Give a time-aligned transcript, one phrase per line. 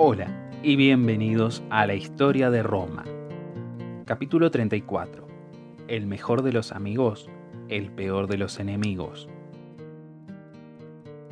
[0.00, 0.28] Hola
[0.62, 3.02] y bienvenidos a la historia de Roma.
[4.04, 5.26] Capítulo 34.
[5.88, 7.28] El mejor de los amigos,
[7.68, 9.28] el peor de los enemigos.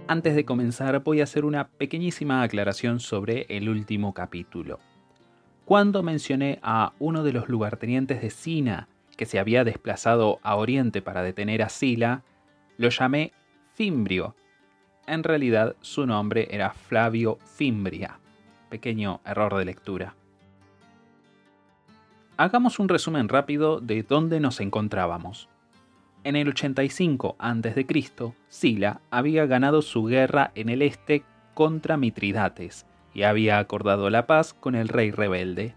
[0.08, 4.80] Antes de comenzar voy a hacer una pequeñísima aclaración sobre el último capítulo.
[5.64, 11.02] Cuando mencioné a uno de los lugartenientes de Sina que se había desplazado a Oriente
[11.02, 12.24] para detener a Sila,
[12.78, 13.30] lo llamé
[13.76, 14.34] Fimbrio.
[15.06, 18.18] En realidad su nombre era Flavio Fimbria
[18.68, 20.14] pequeño error de lectura.
[22.36, 25.48] Hagamos un resumen rápido de dónde nos encontrábamos.
[26.22, 27.86] En el 85 a.C.,
[28.48, 31.22] Sila había ganado su guerra en el este
[31.54, 32.84] contra Mitridates
[33.14, 35.74] y había acordado la paz con el rey rebelde.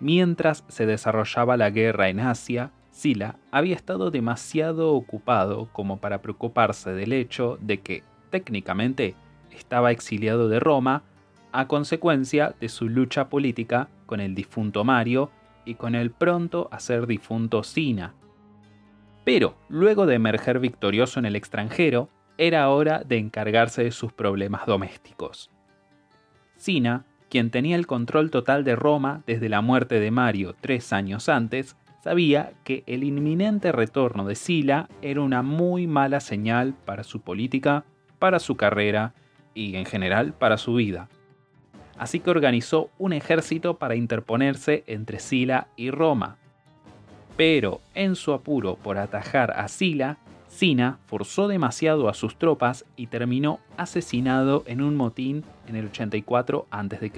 [0.00, 6.92] Mientras se desarrollaba la guerra en Asia, Sila había estado demasiado ocupado como para preocuparse
[6.92, 9.14] del hecho de que, técnicamente,
[9.52, 11.02] estaba exiliado de Roma
[11.54, 15.30] a consecuencia de su lucha política con el difunto Mario
[15.64, 18.12] y con el pronto a ser difunto Sina.
[19.24, 24.66] Pero, luego de emerger victorioso en el extranjero, era hora de encargarse de sus problemas
[24.66, 25.52] domésticos.
[26.56, 31.28] Sina, quien tenía el control total de Roma desde la muerte de Mario tres años
[31.28, 37.20] antes, sabía que el inminente retorno de Sila era una muy mala señal para su
[37.20, 37.84] política,
[38.18, 39.14] para su carrera
[39.54, 41.08] y en general para su vida
[41.98, 46.36] así que organizó un ejército para interponerse entre Sila y Roma.
[47.36, 53.08] Pero en su apuro por atajar a Sila, Sina forzó demasiado a sus tropas y
[53.08, 57.12] terminó asesinado en un motín en el 84 a.C.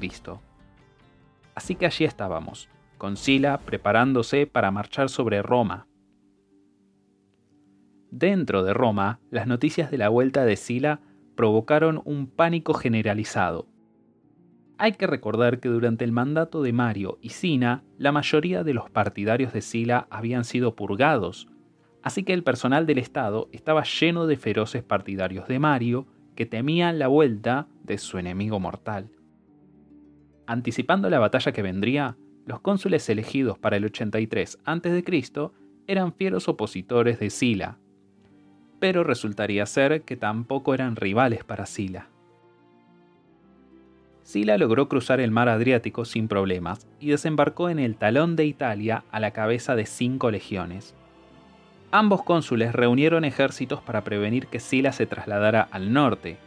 [1.54, 5.86] Así que allí estábamos, con Sila preparándose para marchar sobre Roma.
[8.10, 11.00] Dentro de Roma, las noticias de la vuelta de Sila
[11.34, 13.66] provocaron un pánico generalizado.
[14.78, 18.90] Hay que recordar que durante el mandato de Mario y Sina, la mayoría de los
[18.90, 21.48] partidarios de Sila habían sido purgados,
[22.02, 26.98] así que el personal del Estado estaba lleno de feroces partidarios de Mario que temían
[26.98, 29.08] la vuelta de su enemigo mortal.
[30.46, 35.50] Anticipando la batalla que vendría, los cónsules elegidos para el 83 a.C.
[35.86, 37.78] eran fieros opositores de Sila,
[38.78, 42.10] pero resultaría ser que tampoco eran rivales para Sila.
[44.26, 49.04] Sila logró cruzar el mar Adriático sin problemas y desembarcó en el talón de Italia
[49.12, 50.96] a la cabeza de cinco legiones.
[51.92, 56.38] Ambos cónsules reunieron ejércitos para prevenir que Sila se trasladara al norte.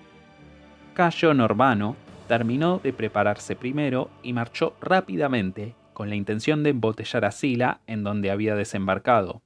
[0.94, 1.96] Cayo Norbano
[2.28, 8.04] terminó de prepararse primero y marchó rápidamente con la intención de embotellar a Sila en
[8.04, 9.42] donde había desembarcado.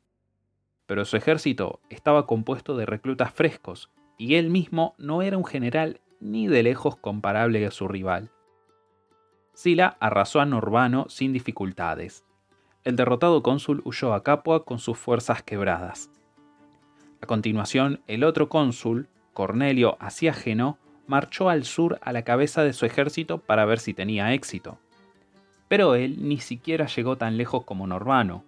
[0.88, 6.00] Pero su ejército estaba compuesto de reclutas frescos y él mismo no era un general
[6.24, 8.32] ni de lejos comparable a su rival.
[9.54, 12.24] Sila arrasó a Norbano sin dificultades.
[12.84, 16.10] El derrotado cónsul huyó a Capua con sus fuerzas quebradas.
[17.22, 22.86] A continuación, el otro cónsul, Cornelio Asiágeno, marchó al sur a la cabeza de su
[22.86, 24.80] ejército para ver si tenía éxito.
[25.68, 28.44] Pero él ni siquiera llegó tan lejos como Norbano.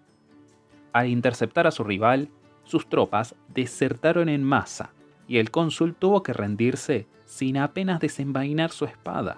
[0.93, 2.29] Al interceptar a su rival,
[2.63, 4.94] sus tropas desertaron en masa
[5.27, 9.37] y el cónsul tuvo que rendirse sin apenas desenvainar su espada.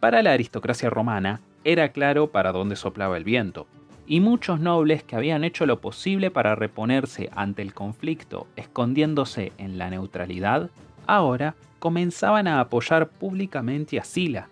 [0.00, 3.66] Para la aristocracia romana era claro para dónde soplaba el viento,
[4.06, 9.78] y muchos nobles que habían hecho lo posible para reponerse ante el conflicto escondiéndose en
[9.78, 10.70] la neutralidad,
[11.06, 14.48] ahora comenzaban a apoyar públicamente a Sila.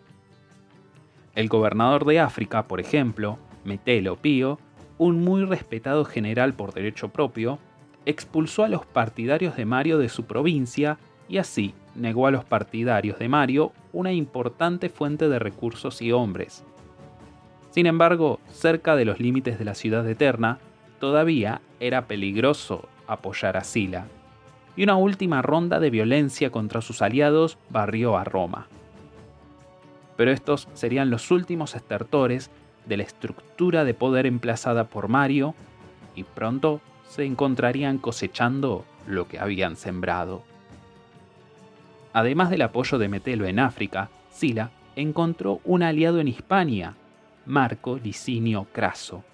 [1.34, 4.58] El gobernador de África, por ejemplo, Metelo Pío,
[4.98, 7.58] un muy respetado general por derecho propio,
[8.06, 10.98] expulsó a los partidarios de Mario de su provincia
[11.28, 16.64] y así negó a los partidarios de Mario una importante fuente de recursos y hombres.
[17.70, 20.58] Sin embargo, cerca de los límites de la ciudad eterna,
[21.00, 24.06] todavía era peligroso apoyar a Sila,
[24.76, 28.68] y una última ronda de violencia contra sus aliados barrió a Roma.
[30.16, 32.50] Pero estos serían los últimos estertores
[32.86, 35.54] de la estructura de poder emplazada por Mario,
[36.14, 36.80] y pronto
[37.12, 40.44] se encontrarían cosechando lo que habían sembrado.
[42.14, 46.94] Además del apoyo de Metelo en África, Sila encontró un aliado en Hispania,
[47.44, 49.24] Marco Licinio Craso,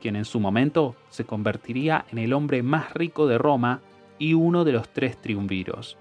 [0.00, 3.82] quien en su momento se convertiría en el hombre más rico de Roma
[4.18, 5.96] y uno de los tres triunviros.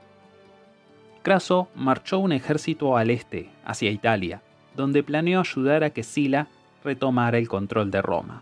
[1.21, 4.41] Craso marchó un ejército al este, hacia Italia,
[4.75, 6.47] donde planeó ayudar a que Sila
[6.83, 8.41] retomara el control de Roma.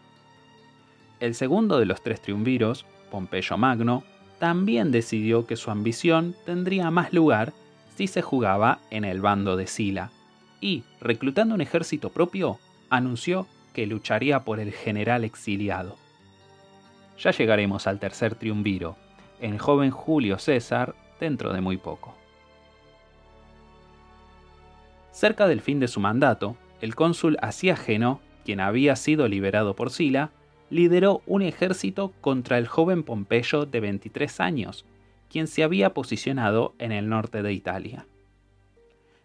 [1.19, 4.03] El segundo de los tres triunviros, Pompeyo Magno,
[4.39, 7.53] también decidió que su ambición tendría más lugar
[7.95, 10.11] si se jugaba en el bando de Sila,
[10.61, 12.57] y, reclutando un ejército propio,
[12.89, 15.97] anunció que lucharía por el general exiliado.
[17.17, 18.95] Ya llegaremos al tercer triunviro,
[19.41, 22.15] el joven Julio César, dentro de muy poco.
[25.11, 30.31] Cerca del fin de su mandato, el cónsul Asiágeno, quien había sido liberado por Sila,
[30.69, 34.85] lideró un ejército contra el joven Pompeyo de 23 años,
[35.29, 38.05] quien se había posicionado en el norte de Italia.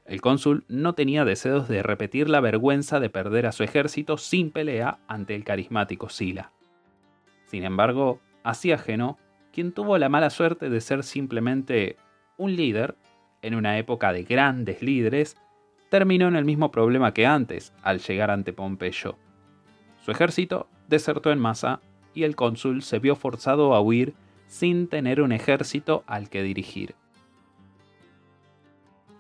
[0.07, 4.51] El cónsul no tenía deseos de repetir la vergüenza de perder a su ejército sin
[4.51, 6.53] pelea ante el carismático Sila.
[7.47, 9.19] Sin embargo, Asiágeno,
[9.53, 11.97] quien tuvo la mala suerte de ser simplemente
[12.37, 12.97] un líder,
[13.41, 15.37] en una época de grandes líderes,
[15.91, 19.17] terminó en el mismo problema que antes al llegar ante Pompeyo.
[20.05, 21.81] Su ejército desertó en masa
[22.15, 24.15] y el cónsul se vio forzado a huir
[24.47, 26.95] sin tener un ejército al que dirigir.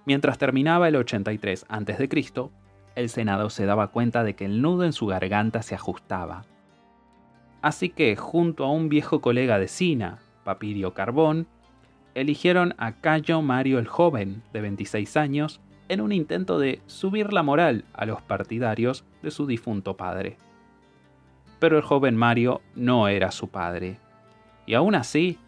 [0.07, 2.51] Mientras terminaba el 83 a.C.,
[2.95, 6.45] el Senado se daba cuenta de que el nudo en su garganta se ajustaba.
[7.63, 11.47] Así que, junto a un viejo colega de Sina, Papirio Carbón,
[12.15, 17.43] eligieron a Cayo Mario el Joven, de 26 años, en un intento de subir la
[17.43, 20.37] moral a los partidarios de su difunto padre.
[21.65, 23.97] Pero el joven Mario no era su padre.
[24.67, 25.39] Y aún así,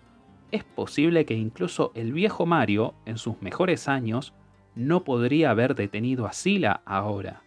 [0.50, 4.32] es posible que incluso el viejo Mario, en sus mejores años,
[4.74, 7.42] no podría haber detenido a Sila ahora.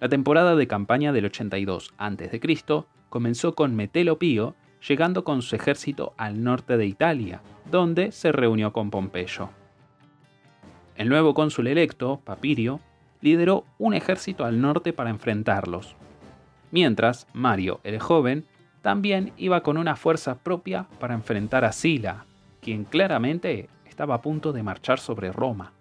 [0.00, 2.40] La temporada de campaña del 82 a.C.
[3.10, 4.56] comenzó con Metelo Pío
[4.88, 9.50] llegando con su ejército al norte de Italia, donde se reunió con Pompeyo.
[10.96, 12.80] El nuevo cónsul electo, Papirio,
[13.20, 15.94] lideró un ejército al norte para enfrentarlos,
[16.70, 18.44] mientras Mario el joven
[18.82, 22.24] también iba con una fuerza propia para enfrentar a Sila,
[22.60, 25.72] quien claramente estaba a punto de marchar sobre Roma.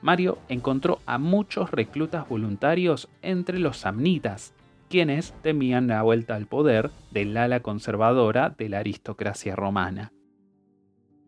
[0.00, 4.52] Mario encontró a muchos reclutas voluntarios entre los samnitas,
[4.88, 10.12] quienes temían la vuelta al poder del ala conservadora de la aristocracia romana.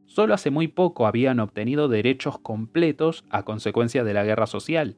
[0.07, 4.97] Solo hace muy poco habían obtenido derechos completos a consecuencia de la guerra social,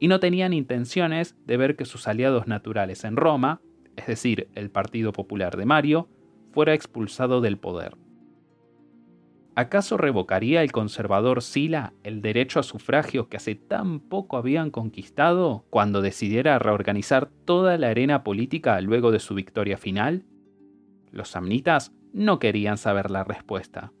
[0.00, 3.60] y no tenían intenciones de ver que sus aliados naturales en Roma,
[3.96, 6.08] es decir, el Partido Popular de Mario,
[6.52, 7.96] fuera expulsado del poder.
[9.56, 15.64] ¿Acaso revocaría el conservador Sila el derecho a sufragio que hace tan poco habían conquistado
[15.70, 20.24] cuando decidiera reorganizar toda la arena política luego de su victoria final?
[21.12, 23.92] Los samnitas no querían saber la respuesta.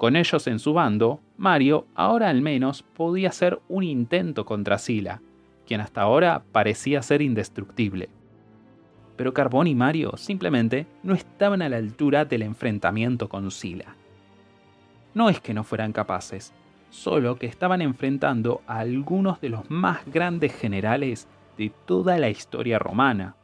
[0.00, 5.20] Con ellos en su bando, Mario ahora al menos podía hacer un intento contra Sila,
[5.66, 8.08] quien hasta ahora parecía ser indestructible.
[9.16, 13.94] Pero Carbón y Mario simplemente no estaban a la altura del enfrentamiento con Sila
[15.14, 16.52] no es que no fueran capaces,
[16.90, 22.78] solo que estaban enfrentando a algunos de los más grandes generales de toda la historia
[22.78, 23.34] romana.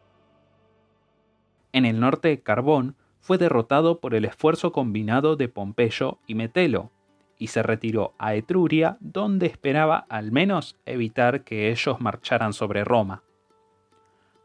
[1.73, 2.97] En el norte, Carbón
[3.27, 6.93] fue derrotado por el esfuerzo combinado de Pompeyo y Metelo,
[7.37, 13.25] y se retiró a Etruria, donde esperaba al menos evitar que ellos marcharan sobre Roma.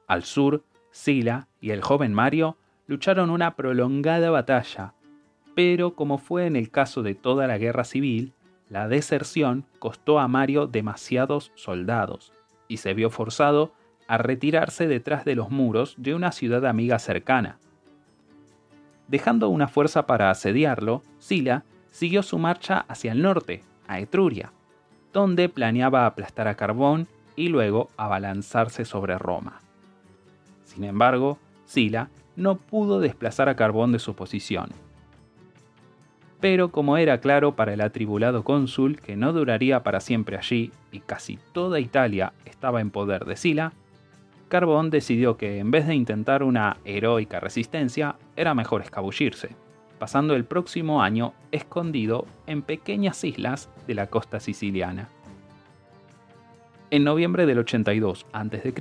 [0.07, 2.57] Al sur, Sila y el joven Mario
[2.87, 4.95] lucharon una prolongada batalla,
[5.53, 8.33] pero como fue en el caso de toda la guerra civil,
[8.67, 12.33] la deserción costó a Mario demasiados soldados
[12.67, 13.73] y se vio forzado
[14.07, 17.59] a retirarse detrás de los muros de una ciudad amiga cercana.
[19.11, 24.53] Dejando una fuerza para asediarlo, Sila siguió su marcha hacia el norte, a Etruria,
[25.11, 29.59] donde planeaba aplastar a Carbón y luego abalanzarse sobre Roma.
[30.63, 34.69] Sin embargo, Sila no pudo desplazar a Carbón de su posición
[36.41, 40.99] pero como era claro para el atribulado cónsul que no duraría para siempre allí y
[40.99, 43.73] casi toda Italia estaba en poder de Sila,
[44.51, 49.55] Carbón decidió que en vez de intentar una heroica resistencia, era mejor escabullirse,
[49.97, 55.07] pasando el próximo año escondido en pequeñas islas de la costa siciliana.
[56.89, 58.73] En noviembre del 82 a.C.,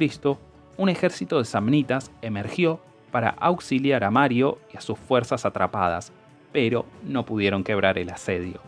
[0.77, 2.81] un ejército de samnitas emergió
[3.13, 6.13] para auxiliar a Mario y a sus fuerzas atrapadas
[6.51, 8.61] pero no pudieron quebrar el asedio.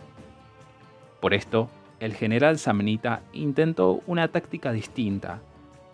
[1.21, 1.69] Por esto,
[1.99, 5.41] el general samnita intentó una táctica distinta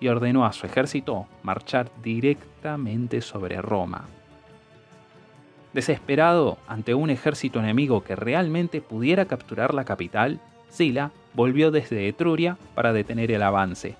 [0.00, 4.07] y ordenó a su ejército marchar directamente sobre Roma.
[5.73, 12.57] Desesperado ante un ejército enemigo que realmente pudiera capturar la capital, Sila volvió desde Etruria
[12.75, 13.97] para detener el avance.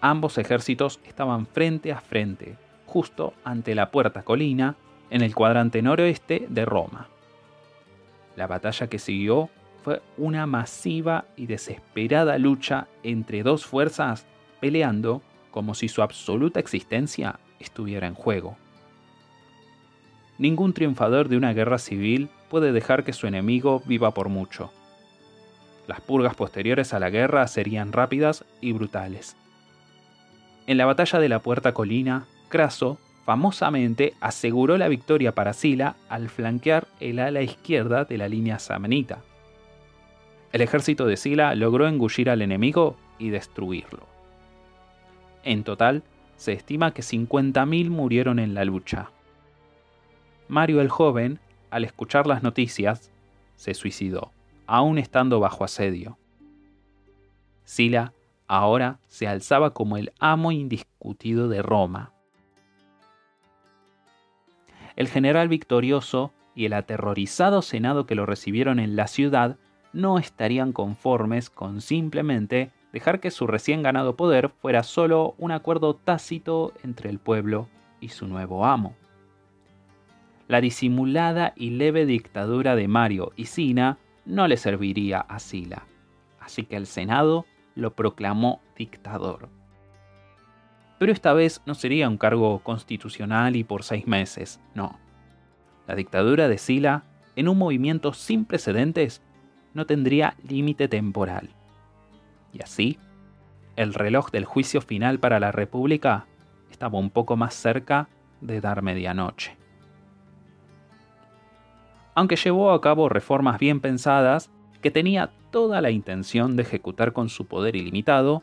[0.00, 4.76] Ambos ejércitos estaban frente a frente, justo ante la puerta colina
[5.10, 7.08] en el cuadrante noroeste de Roma.
[8.36, 9.50] La batalla que siguió
[9.82, 14.26] fue una masiva y desesperada lucha entre dos fuerzas
[14.60, 18.56] peleando como si su absoluta existencia estuviera en juego.
[20.38, 24.72] Ningún triunfador de una guerra civil puede dejar que su enemigo viva por mucho.
[25.86, 29.36] Las purgas posteriores a la guerra serían rápidas y brutales.
[30.66, 36.28] En la batalla de la Puerta Colina, Craso famosamente aseguró la victoria para Sila al
[36.28, 39.22] flanquear el ala izquierda de la línea samnita.
[40.52, 44.06] El ejército de Sila logró engullir al enemigo y destruirlo.
[45.42, 46.02] En total,
[46.36, 49.10] se estima que 50.000 murieron en la lucha.
[50.48, 51.38] Mario el joven,
[51.70, 53.10] al escuchar las noticias,
[53.56, 54.32] se suicidó,
[54.66, 56.18] aún estando bajo asedio.
[57.64, 58.12] Sila
[58.48, 62.12] ahora se alzaba como el amo indiscutido de Roma.
[64.96, 69.56] El general victorioso y el aterrorizado senado que lo recibieron en la ciudad
[69.92, 75.94] no estarían conformes con simplemente dejar que su recién ganado poder fuera solo un acuerdo
[75.94, 77.68] tácito entre el pueblo
[78.00, 78.94] y su nuevo amo.
[80.48, 85.86] La disimulada y leve dictadura de Mario y Sina no le serviría a Sila,
[86.40, 89.48] así que el Senado lo proclamó dictador.
[90.98, 94.98] Pero esta vez no sería un cargo constitucional y por seis meses, no.
[95.86, 97.04] La dictadura de Sila,
[97.36, 99.22] en un movimiento sin precedentes,
[99.72, 101.54] no tendría límite temporal.
[102.52, 102.98] Y así,
[103.76, 106.26] el reloj del juicio final para la República
[106.70, 108.08] estaba un poco más cerca
[108.40, 109.56] de dar medianoche.
[112.14, 114.50] Aunque llevó a cabo reformas bien pensadas,
[114.82, 118.42] que tenía toda la intención de ejecutar con su poder ilimitado,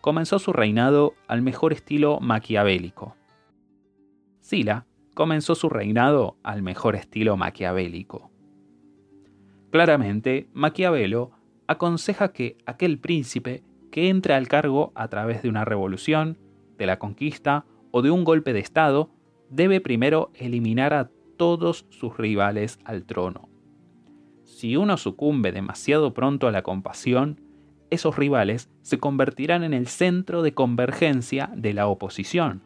[0.00, 3.16] comenzó su reinado al mejor estilo maquiavélico.
[4.40, 8.30] Sila comenzó su reinado al mejor estilo maquiavélico.
[9.70, 11.32] Claramente, Maquiavelo
[11.68, 16.38] aconseja que aquel príncipe que entre al cargo a través de una revolución,
[16.76, 19.10] de la conquista o de un golpe de Estado,
[19.50, 23.48] debe primero eliminar a todos sus rivales al trono.
[24.44, 27.40] Si uno sucumbe demasiado pronto a la compasión,
[27.90, 32.62] esos rivales se convertirán en el centro de convergencia de la oposición,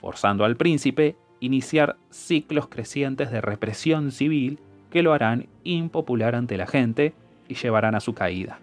[0.00, 4.58] forzando al príncipe iniciar ciclos crecientes de represión civil
[4.90, 7.14] que lo harán impopular ante la gente
[7.50, 8.58] y llevarán a su caída.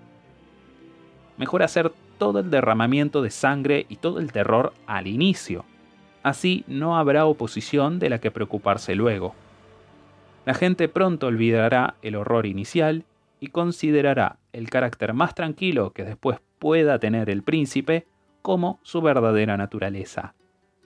[1.38, 5.66] Mejor hacer todo el derramamiento de sangre y todo el terror al inicio.
[6.24, 9.36] Así no habrá oposición de la que preocuparse luego.
[10.46, 13.04] La gente pronto olvidará el horror inicial
[13.40, 18.08] y considerará el carácter más tranquilo que después pueda tener el príncipe
[18.42, 20.34] como su verdadera naturaleza,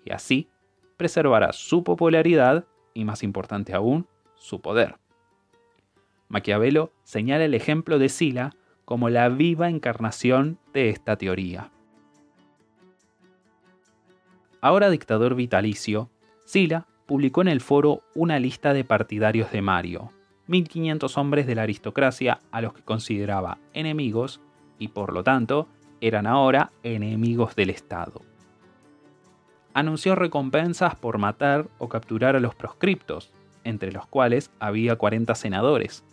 [0.03, 0.50] y así
[0.98, 4.96] preservará su popularidad y, más importante aún, su poder.
[6.32, 11.72] Maquiavelo señala el ejemplo de Sila como la viva encarnación de esta teoría.
[14.62, 16.10] Ahora dictador vitalicio,
[16.46, 20.12] Sila publicó en el foro una lista de partidarios de Mario,
[20.48, 24.40] 1500 hombres de la aristocracia a los que consideraba enemigos
[24.80, 25.68] y por lo tanto
[26.00, 28.22] eran ahora enemigos del Estado.
[29.74, 33.34] Anunció recompensas por matar o capturar a los proscriptos,
[33.66, 36.06] entre los cuales había 40 senadores.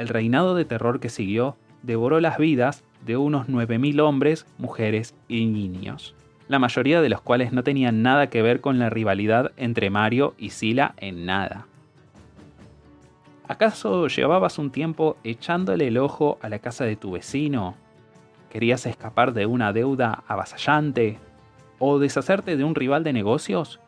[0.00, 5.46] El reinado de terror que siguió devoró las vidas de unos 9.000 hombres, mujeres y
[5.46, 6.16] niños
[6.50, 10.34] la mayoría de los cuales no tenían nada que ver con la rivalidad entre Mario
[10.36, 11.68] y Sila en nada.
[13.46, 17.76] ¿Acaso llevabas un tiempo echándole el ojo a la casa de tu vecino?
[18.50, 21.20] ¿Querías escapar de una deuda avasallante?
[21.78, 23.78] ¿O deshacerte de un rival de negocios?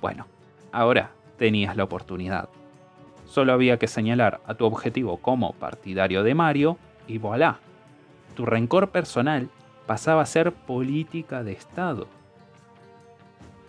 [0.00, 0.26] Bueno,
[0.72, 2.48] ahora tenías la oportunidad.
[3.30, 7.60] Solo había que señalar a tu objetivo como partidario de Mario y voilà.
[8.34, 9.48] Tu rencor personal
[9.86, 12.08] pasaba a ser política de Estado.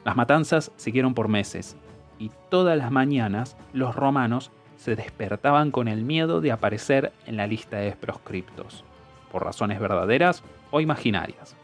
[0.04, 1.78] Las matanzas siguieron por meses,
[2.18, 7.46] y todas las mañanas los romanos se despertaban con el miedo de aparecer en la
[7.46, 8.84] lista de proscriptos,
[9.32, 11.56] por razones verdaderas o imaginarias.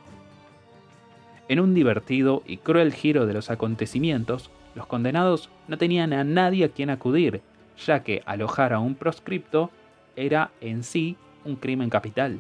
[1.48, 6.66] En un divertido y cruel giro de los acontecimientos, los condenados no tenían a nadie
[6.66, 7.42] a quien acudir,
[7.86, 9.72] ya que alojar a un proscripto
[10.15, 12.39] era en sí un crimen capital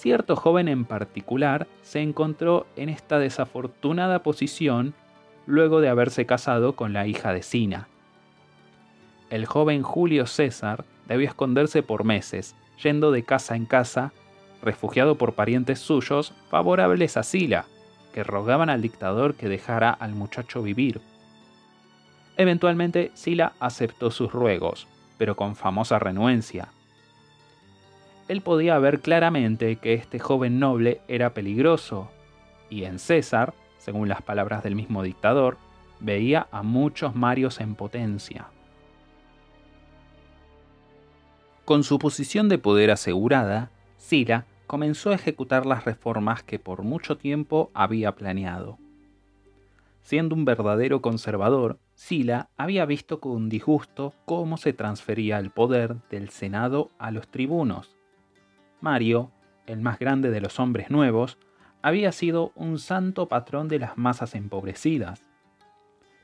[0.00, 4.94] cierto joven en particular se encontró en esta desafortunada posición
[5.46, 7.86] luego de haberse casado con la hija de Sina.
[9.28, 14.12] El joven Julio César debió esconderse por meses, yendo de casa en casa,
[14.62, 17.66] refugiado por parientes suyos favorables a Sila,
[18.14, 21.02] que rogaban al dictador que dejara al muchacho vivir.
[22.40, 24.86] Eventualmente Sila aceptó sus ruegos,
[25.18, 26.68] pero con famosa renuencia.
[28.28, 32.10] Él podía ver claramente que este joven noble era peligroso,
[32.70, 35.58] y en César, según las palabras del mismo dictador,
[36.00, 38.46] veía a muchos Marios en potencia.
[41.66, 47.18] Con su posición de poder asegurada, Sila comenzó a ejecutar las reformas que por mucho
[47.18, 48.78] tiempo había planeado.
[50.02, 56.30] Siendo un verdadero conservador, Sila había visto con disgusto cómo se transfería el poder del
[56.30, 57.96] Senado a los tribunos.
[58.80, 59.30] Mario,
[59.66, 61.38] el más grande de los hombres nuevos,
[61.82, 65.30] había sido un santo patrón de las masas empobrecidas.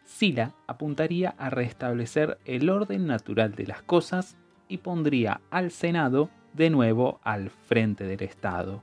[0.05, 4.37] Sila apuntaría a restablecer el orden natural de las cosas
[4.69, 8.83] y pondría al Senado de nuevo al frente del Estado.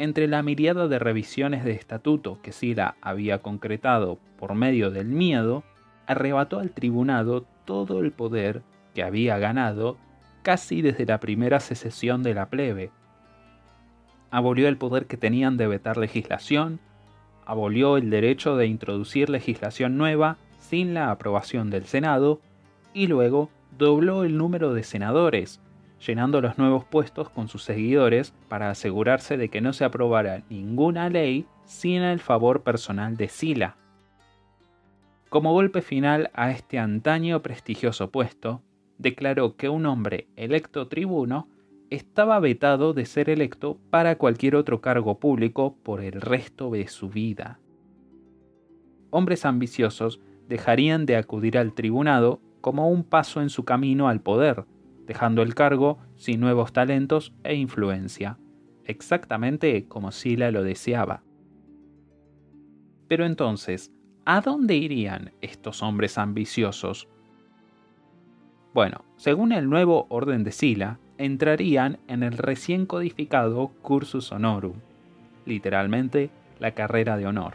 [0.00, 5.62] Entre la miriada de revisiones de estatuto que Sila había concretado por medio del miedo,
[6.06, 8.62] arrebató al tribunado todo el poder
[8.94, 9.98] que había ganado
[10.40, 12.90] casi desde la primera secesión de la plebe.
[14.30, 16.80] Abolió el poder que tenían de vetar legislación,
[17.44, 22.40] abolió el derecho de introducir legislación nueva sin la aprobación del Senado
[22.94, 25.60] y luego dobló el número de senadores,
[26.04, 31.08] llenando los nuevos puestos con sus seguidores para asegurarse de que no se aprobara ninguna
[31.08, 33.76] ley sin el favor personal de Sila.
[35.28, 38.62] Como golpe final a este antaño prestigioso puesto,
[38.98, 41.48] declaró que un hombre electo tribuno
[41.90, 47.08] estaba vetado de ser electo para cualquier otro cargo público por el resto de su
[47.08, 47.58] vida.
[49.10, 54.64] Hombres ambiciosos dejarían de acudir al tribunado como un paso en su camino al poder,
[55.10, 58.38] dejando el cargo sin nuevos talentos e influencia,
[58.84, 61.24] exactamente como Sila lo deseaba.
[63.08, 63.90] Pero entonces,
[64.24, 67.08] ¿a dónde irían estos hombres ambiciosos?
[68.72, 74.76] Bueno, según el nuevo orden de Sila, entrarían en el recién codificado Cursus Honorum,
[75.44, 77.54] literalmente la carrera de honor.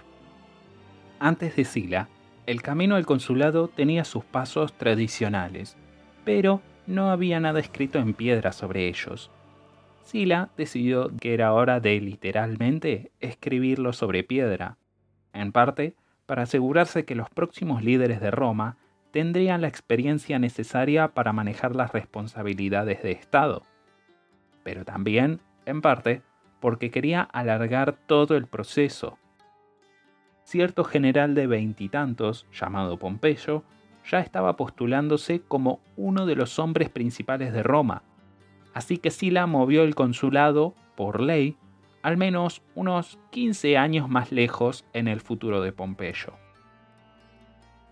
[1.19, 2.09] Antes de Sila,
[2.47, 5.77] el camino al consulado tenía sus pasos tradicionales,
[6.25, 9.31] pero no había nada escrito en piedra sobre ellos.
[10.03, 14.77] Sila decidió que era hora de literalmente escribirlo sobre piedra,
[15.33, 15.95] en parte
[16.25, 18.77] para asegurarse que los próximos líderes de Roma
[19.11, 23.63] tendrían la experiencia necesaria para manejar las responsabilidades de Estado,
[24.63, 26.21] pero también, en parte,
[26.59, 29.17] porque quería alargar todo el proceso.
[30.43, 33.63] Cierto general de veintitantos, llamado Pompeyo,
[34.09, 38.03] ya estaba postulándose como uno de los hombres principales de Roma,
[38.73, 41.57] así que Sila movió el consulado, por ley,
[42.03, 46.33] al menos unos 15 años más lejos en el futuro de Pompeyo.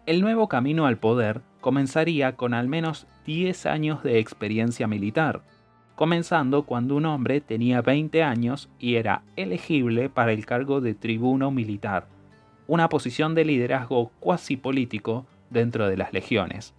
[0.05, 5.41] El nuevo camino al poder comenzaría con al menos 10 años de experiencia militar,
[5.95, 11.51] comenzando cuando un hombre tenía 20 años y era elegible para el cargo de tribuno
[11.51, 12.07] militar,
[12.67, 16.73] una posición de liderazgo cuasi político dentro de las legiones.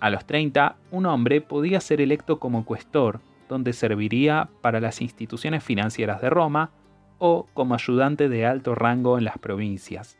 [0.00, 5.62] A los 30, un hombre podía ser electo como cuestor, donde serviría para las instituciones
[5.62, 6.72] financieras de Roma
[7.18, 10.18] o como ayudante de alto rango en las provincias.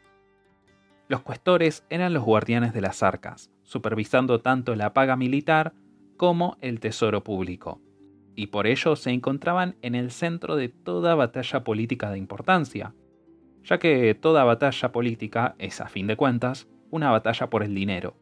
[1.09, 5.75] Los cuestores eran los guardianes de las arcas, supervisando tanto la paga militar
[6.17, 7.81] como el tesoro público,
[8.37, 12.95] y por ello se encontraban en el centro de toda batalla política de importancia,
[13.65, 18.15] ya que toda batalla política es, a fin de cuentas, una batalla por el dinero.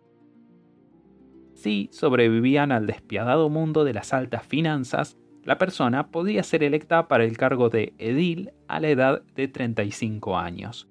[1.55, 7.25] Si sobrevivían al despiadado mundo de las altas finanzas, la persona podía ser electa para
[7.25, 10.89] el cargo de edil a la edad de 35 años.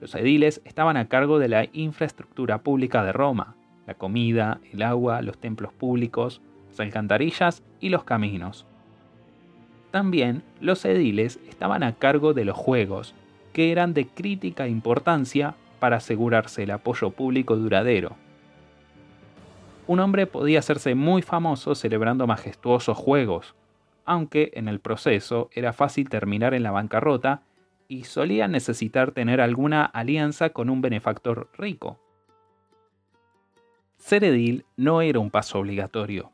[0.00, 3.54] Los ediles estaban a cargo de la infraestructura pública de Roma,
[3.86, 8.66] la comida, el agua, los templos públicos, las alcantarillas y los caminos.
[9.92, 13.14] También los ediles estaban a cargo de los juegos,
[13.52, 18.16] que eran de crítica importancia para asegurarse el apoyo público duradero.
[19.86, 23.54] Un hombre podía hacerse muy famoso celebrando majestuosos juegos,
[24.06, 27.42] aunque en el proceso era fácil terminar en la bancarrota
[27.86, 32.00] y solía necesitar tener alguna alianza con un benefactor rico.
[33.98, 36.32] Ser edil no era un paso obligatorio,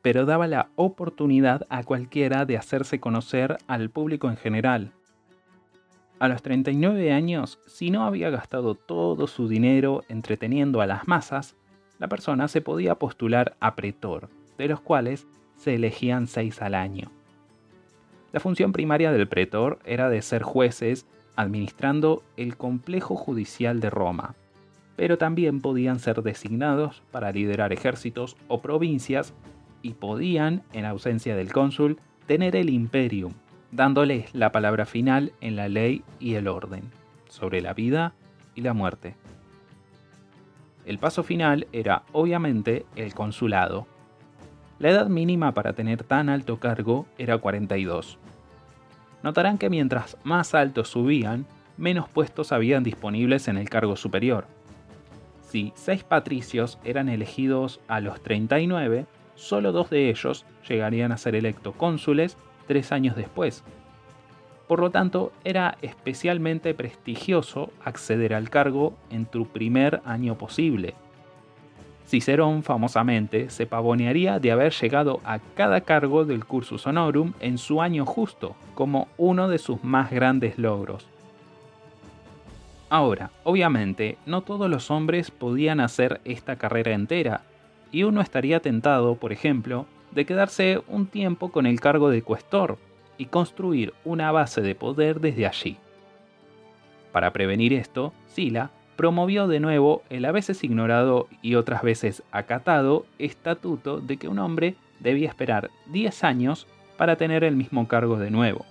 [0.00, 4.92] pero daba la oportunidad a cualquiera de hacerse conocer al público en general.
[6.22, 11.56] A los 39 años, si no había gastado todo su dinero entreteniendo a las masas,
[11.98, 17.10] la persona se podía postular a pretor, de los cuales se elegían seis al año.
[18.30, 24.36] La función primaria del pretor era de ser jueces administrando el complejo judicial de Roma.
[24.94, 29.34] pero también podían ser designados para liderar ejércitos o provincias
[29.82, 33.32] y podían, en ausencia del cónsul, tener el imperium,
[33.72, 36.82] dándoles la palabra final en la ley y el orden,
[37.28, 38.12] sobre la vida
[38.54, 39.16] y la muerte.
[40.84, 43.86] El paso final era, obviamente, el consulado.
[44.78, 48.18] La edad mínima para tener tan alto cargo era 42.
[49.22, 54.46] Notarán que mientras más altos subían, menos puestos habían disponibles en el cargo superior.
[55.48, 61.36] Si seis patricios eran elegidos a los 39, solo dos de ellos llegarían a ser
[61.36, 63.62] electos cónsules tres años después.
[64.66, 70.94] Por lo tanto, era especialmente prestigioso acceder al cargo en tu primer año posible.
[72.06, 77.80] Cicerón famosamente se pavonearía de haber llegado a cada cargo del cursus honorum en su
[77.80, 81.06] año justo, como uno de sus más grandes logros.
[82.90, 87.42] Ahora, obviamente, no todos los hombres podían hacer esta carrera entera,
[87.90, 92.78] y uno estaría tentado, por ejemplo, de quedarse un tiempo con el cargo de cuestor
[93.18, 95.76] y construir una base de poder desde allí.
[97.12, 103.06] Para prevenir esto, Sila promovió de nuevo el a veces ignorado y otras veces acatado
[103.18, 108.30] estatuto de que un hombre debía esperar 10 años para tener el mismo cargo de
[108.30, 108.64] nuevo.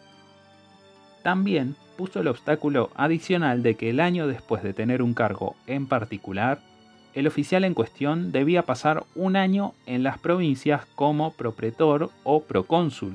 [1.24, 5.88] También puso el obstáculo adicional de que el año después de tener un cargo en
[5.88, 6.62] particular,
[7.14, 13.14] el oficial en cuestión debía pasar un año en las provincias como propretor o procónsul.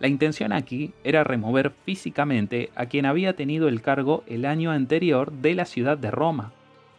[0.00, 5.32] La intención aquí era remover físicamente a quien había tenido el cargo el año anterior
[5.32, 6.52] de la ciudad de Roma,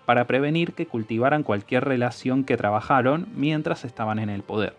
[0.05, 4.75] para prevenir que cultivaran cualquier relación que trabajaron mientras estaban en el poder.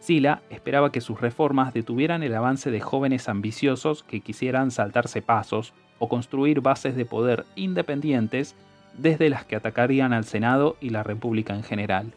[0.00, 5.74] Sila esperaba que sus reformas detuvieran el avance de jóvenes ambiciosos que quisieran saltarse pasos
[5.98, 8.54] o construir bases de poder independientes
[8.98, 12.12] desde las que atacarían al Senado y la República en general.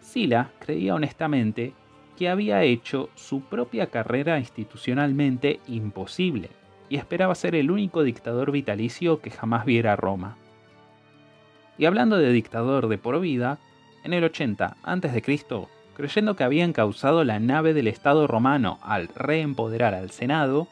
[0.00, 1.72] Sila creía honestamente
[2.16, 6.50] que había hecho su propia carrera institucionalmente imposible
[6.88, 10.36] y esperaba ser el único dictador vitalicio que jamás viera Roma.
[11.76, 13.58] Y hablando de dictador de por vida,
[14.04, 15.22] en el 80 a.C.,
[15.96, 20.68] creyendo que habían causado la nave del Estado romano al reempoderar al Senado,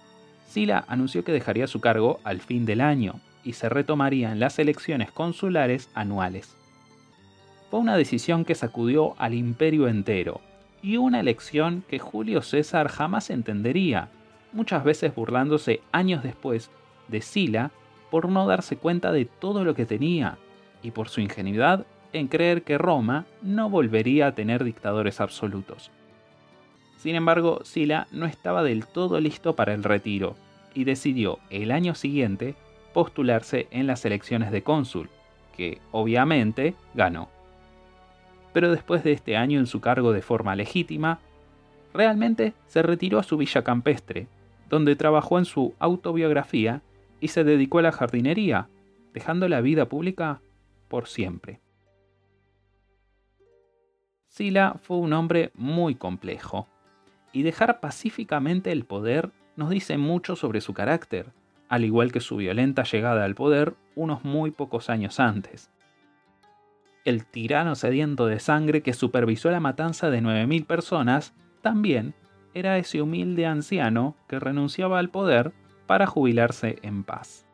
[0.47, 5.11] Sila anunció que dejaría su cargo al fin del año y se retomarían las elecciones
[5.11, 6.57] consulares anuales.
[7.71, 10.41] Fue una decisión que sacudió al imperio entero,
[10.83, 14.09] y una elección que Julio César jamás entendería,
[14.53, 16.71] muchas veces burlándose años después
[17.09, 17.71] de Sila
[18.11, 20.37] por no darse cuenta de todo lo que tenía
[20.83, 25.91] y por su ingenuidad en creer que Roma no volvería a tener dictadores absolutos.
[26.99, 30.37] Sin embargo, Sila no estaba del todo listo para el retiro
[30.75, 32.55] y decidió el año siguiente
[32.93, 35.09] postularse en las elecciones de cónsul,
[35.57, 37.29] que obviamente ganó.
[38.53, 41.21] Pero después de este año en su cargo de forma legítima,
[41.95, 44.27] realmente se retiró a su villa campestre,
[44.69, 46.83] donde trabajó en su autobiografía
[47.21, 48.69] y se dedicó a la jardinería,
[49.13, 50.41] dejando la vida pública
[50.89, 51.61] por siempre.
[54.29, 56.67] Sila fue un hombre muy complejo,
[57.33, 61.33] y dejar pacíficamente el poder nos dice mucho sobre su carácter,
[61.73, 65.71] al igual que su violenta llegada al poder unos muy pocos años antes.
[67.07, 71.33] El tirano sediento de sangre que supervisó la matanza de 9.000 personas
[71.63, 72.13] también
[72.53, 75.55] era ese humilde anciano que renunciaba al poder
[75.87, 77.47] para jubilarse en paz.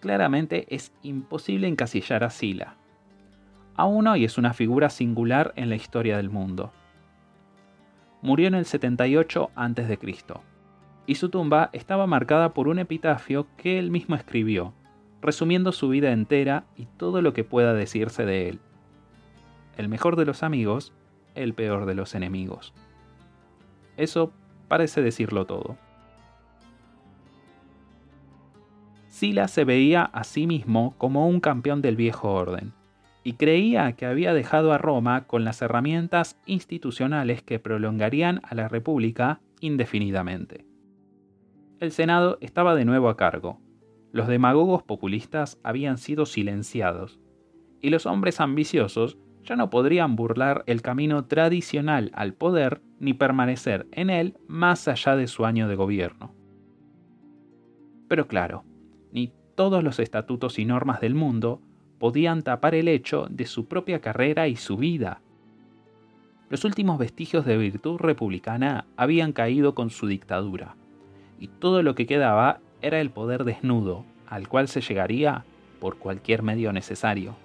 [0.00, 2.74] Claramente es imposible encasillar a Sila,
[3.76, 6.72] aún hoy es una figura singular en la historia del mundo.
[8.20, 9.98] Murió en el 78 a.C.
[11.06, 14.72] y su tumba estaba marcada por un epitafio que él mismo escribió,
[15.20, 18.60] resumiendo su vida entera y todo lo que pueda decirse de él.
[19.76, 20.92] El mejor de los amigos,
[21.34, 22.72] el peor de los enemigos.
[23.96, 24.32] Eso
[24.68, 25.76] parece decirlo todo.
[29.08, 32.72] Sila se veía a sí mismo como un campeón del viejo orden,
[33.22, 38.68] y creía que había dejado a Roma con las herramientas institucionales que prolongarían a la
[38.68, 40.66] República indefinidamente.
[41.84, 43.60] El Senado estaba de nuevo a cargo,
[44.10, 47.20] los demagogos populistas habían sido silenciados,
[47.82, 53.86] y los hombres ambiciosos ya no podrían burlar el camino tradicional al poder ni permanecer
[53.92, 56.34] en él más allá de su año de gobierno.
[58.08, 58.64] Pero claro,
[59.12, 61.60] ni todos los estatutos y normas del mundo
[61.98, 65.20] podían tapar el hecho de su propia carrera y su vida.
[66.48, 70.76] Los últimos vestigios de virtud republicana habían caído con su dictadura,
[71.44, 75.44] y todo lo que quedaba era el poder desnudo, al cual se llegaría
[75.78, 77.36] por cualquier medio necesario.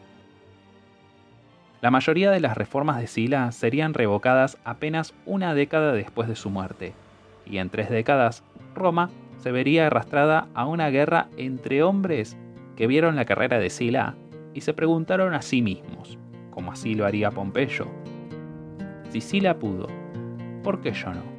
[1.82, 6.50] La mayoría de las reformas de Sila serían revocadas apenas una década después de su
[6.50, 6.94] muerte,
[7.46, 8.42] y en tres décadas
[8.74, 12.38] Roma se vería arrastrada a una guerra entre hombres
[12.78, 14.16] que vieron la carrera de Sila
[14.54, 16.18] y se preguntaron a sí mismos,
[16.52, 17.86] como así lo haría Pompeyo,
[19.10, 19.88] si Sila pudo,
[20.64, 21.39] ¿por qué yo no?